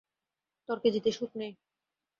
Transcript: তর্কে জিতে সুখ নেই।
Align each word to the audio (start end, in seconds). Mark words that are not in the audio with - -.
তর্কে 0.69 0.89
জিতে 0.93 1.11
সুখ 1.11 1.31
নেই। 1.35 1.51